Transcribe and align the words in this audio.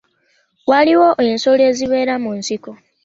Waliwo 0.69 1.09
ensolo 1.27 1.61
ezibeera 1.71 2.13
mu 2.23 2.31
nsiko. 2.39 2.71